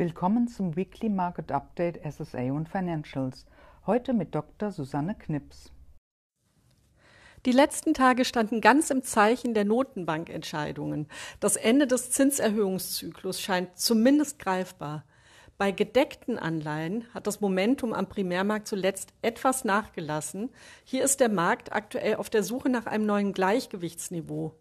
Willkommen 0.00 0.48
zum 0.48 0.76
Weekly 0.76 1.10
Market 1.10 1.52
Update 1.52 2.00
SSA 2.10 2.52
und 2.52 2.70
Financials. 2.70 3.44
Heute 3.84 4.14
mit 4.14 4.34
Dr. 4.34 4.70
Susanne 4.70 5.14
Knips. 5.14 5.72
Die 7.44 7.52
letzten 7.52 7.92
Tage 7.92 8.24
standen 8.24 8.62
ganz 8.62 8.88
im 8.88 9.02
Zeichen 9.02 9.52
der 9.52 9.66
Notenbankentscheidungen. 9.66 11.06
Das 11.38 11.56
Ende 11.56 11.86
des 11.86 12.12
Zinserhöhungszyklus 12.12 13.42
scheint 13.42 13.78
zumindest 13.78 14.38
greifbar. 14.38 15.04
Bei 15.58 15.70
gedeckten 15.70 16.38
Anleihen 16.38 17.04
hat 17.12 17.26
das 17.26 17.42
Momentum 17.42 17.92
am 17.92 18.08
Primärmarkt 18.08 18.68
zuletzt 18.68 19.12
etwas 19.20 19.64
nachgelassen. 19.64 20.48
Hier 20.82 21.04
ist 21.04 21.20
der 21.20 21.28
Markt 21.28 21.72
aktuell 21.74 22.14
auf 22.14 22.30
der 22.30 22.42
Suche 22.42 22.70
nach 22.70 22.86
einem 22.86 23.04
neuen 23.04 23.34
Gleichgewichtsniveau. 23.34 24.54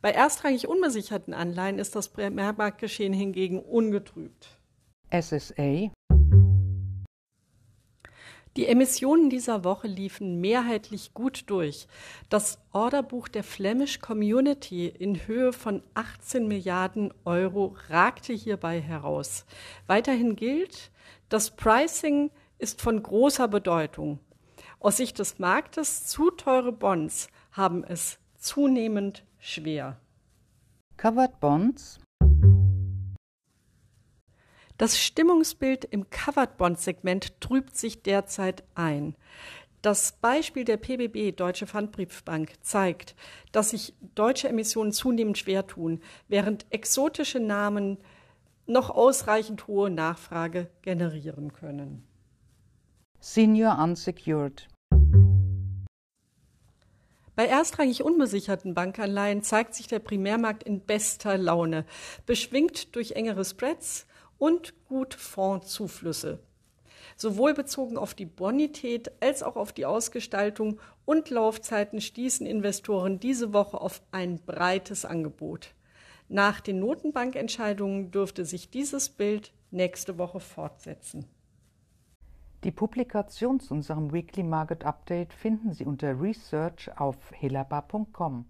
Bei 0.00 0.12
erstrangig 0.12 0.66
unbesicherten 0.66 1.34
Anleihen 1.34 1.78
ist 1.78 1.94
das 1.94 2.08
Primärmarktgeschehen 2.08 3.12
hingegen 3.12 3.60
ungetrübt. 3.60 4.56
SSA 5.10 5.90
die 8.56 8.68
Emissionen 8.68 9.28
dieser 9.28 9.64
Woche 9.64 9.86
liefen 9.86 10.40
mehrheitlich 10.40 11.12
gut 11.12 11.44
durch. 11.48 11.88
Das 12.30 12.58
Orderbuch 12.72 13.28
der 13.28 13.44
Flemish 13.44 14.00
Community 14.00 14.86
in 14.86 15.26
Höhe 15.26 15.52
von 15.52 15.82
18 15.92 16.48
Milliarden 16.48 17.12
Euro 17.26 17.76
ragte 17.90 18.32
hierbei 18.32 18.80
heraus. 18.80 19.44
Weiterhin 19.86 20.36
gilt, 20.36 20.90
das 21.28 21.50
Pricing 21.50 22.30
ist 22.58 22.80
von 22.80 23.02
großer 23.02 23.46
Bedeutung. 23.46 24.20
Aus 24.80 24.96
Sicht 24.96 25.18
des 25.18 25.38
Marktes 25.38 26.06
zu 26.06 26.30
teure 26.30 26.72
Bonds 26.72 27.28
haben 27.52 27.84
es 27.84 28.18
zunehmend 28.38 29.22
schwer. 29.38 30.00
Covered 30.96 31.40
Bonds 31.40 31.98
das 34.78 34.98
Stimmungsbild 34.98 35.84
im 35.84 36.10
Covered 36.10 36.56
Bond 36.56 36.78
Segment 36.78 37.40
trübt 37.40 37.76
sich 37.76 38.02
derzeit 38.02 38.64
ein. 38.74 39.16
Das 39.82 40.12
Beispiel 40.12 40.64
der 40.64 40.78
PBB, 40.78 41.36
Deutsche 41.36 41.66
Pfandbriefbank, 41.66 42.54
zeigt, 42.62 43.14
dass 43.52 43.70
sich 43.70 43.94
deutsche 44.14 44.48
Emissionen 44.48 44.92
zunehmend 44.92 45.38
schwer 45.38 45.66
tun, 45.66 46.00
während 46.28 46.66
exotische 46.70 47.40
Namen 47.40 47.98
noch 48.66 48.90
ausreichend 48.90 49.68
hohe 49.68 49.90
Nachfrage 49.90 50.68
generieren 50.82 51.52
können. 51.52 52.04
Senior 53.20 53.78
Unsecured 53.78 54.68
bei 57.36 57.46
erstrangig 57.46 58.02
unbesicherten 58.02 58.72
Bankanleihen 58.72 59.42
zeigt 59.42 59.74
sich 59.74 59.86
der 59.86 59.98
Primärmarkt 59.98 60.62
in 60.62 60.80
bester 60.80 61.36
Laune, 61.36 61.84
beschwingt 62.24 62.96
durch 62.96 63.12
engere 63.12 63.44
Spreads 63.44 64.06
und 64.38 64.74
gut 64.86 65.14
Fondszuflüsse. 65.14 66.40
Sowohl 67.16 67.54
bezogen 67.54 67.96
auf 67.96 68.14
die 68.14 68.26
Bonität 68.26 69.10
als 69.20 69.42
auch 69.42 69.56
auf 69.56 69.72
die 69.72 69.86
Ausgestaltung 69.86 70.80
und 71.04 71.30
Laufzeiten 71.30 72.00
stießen 72.00 72.46
Investoren 72.46 73.20
diese 73.20 73.52
Woche 73.52 73.80
auf 73.80 74.02
ein 74.12 74.38
breites 74.44 75.04
Angebot. 75.04 75.74
Nach 76.28 76.60
den 76.60 76.80
Notenbankentscheidungen 76.80 78.10
dürfte 78.10 78.44
sich 78.44 78.70
dieses 78.70 79.08
Bild 79.08 79.52
nächste 79.70 80.18
Woche 80.18 80.40
fortsetzen. 80.40 81.24
Die 82.64 82.72
Publikation 82.72 83.60
zu 83.60 83.74
unserem 83.74 84.12
Weekly 84.12 84.42
Market 84.42 84.84
Update 84.84 85.32
finden 85.32 85.72
Sie 85.72 85.84
unter 85.84 86.20
Research 86.20 86.90
auf 86.98 87.16
helaba.com. 87.32 88.46